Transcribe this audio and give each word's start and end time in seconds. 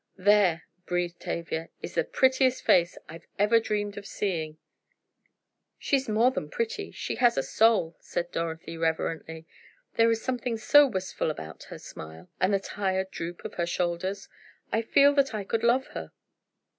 "There," 0.17 0.63
breathed 0.87 1.19
Tavia, 1.19 1.69
"is 1.83 1.93
the 1.93 2.03
prettiest 2.03 2.65
face 2.65 2.97
I've 3.07 3.27
ever 3.37 3.59
dreamed 3.59 3.97
of 3.99 4.07
seeing." 4.07 4.57
"She's 5.77 6.09
more 6.09 6.31
than 6.31 6.49
pretty, 6.49 6.89
she 6.89 7.17
has 7.17 7.37
a 7.37 7.43
soul," 7.43 7.97
said 7.99 8.31
Dorothy, 8.31 8.77
reverently. 8.79 9.45
"There 9.97 10.09
is 10.09 10.19
something 10.23 10.57
so 10.57 10.87
wistful 10.87 11.29
about 11.29 11.65
her 11.65 11.77
smile 11.77 12.31
and 12.39 12.51
the 12.51 12.59
tired 12.59 13.11
droop 13.11 13.45
of 13.45 13.53
her 13.53 13.67
shoulders. 13.67 14.27
I 14.71 14.81
feel 14.81 15.13
that 15.13 15.35
I 15.35 15.43
could 15.43 15.61
love 15.63 15.85
her!" 15.89 16.11